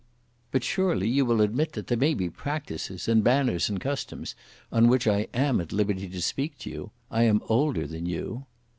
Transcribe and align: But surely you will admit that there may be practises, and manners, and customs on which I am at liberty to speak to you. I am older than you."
But 0.49 0.63
surely 0.63 1.07
you 1.07 1.25
will 1.27 1.41
admit 1.41 1.73
that 1.73 1.85
there 1.85 1.95
may 1.95 2.15
be 2.15 2.27
practises, 2.27 3.07
and 3.07 3.23
manners, 3.23 3.69
and 3.69 3.79
customs 3.79 4.33
on 4.71 4.87
which 4.87 5.05
I 5.05 5.27
am 5.31 5.61
at 5.61 5.71
liberty 5.71 6.09
to 6.09 6.21
speak 6.23 6.57
to 6.61 6.71
you. 6.71 6.91
I 7.11 7.21
am 7.25 7.39
older 7.45 7.85
than 7.85 8.07
you." 8.07 8.47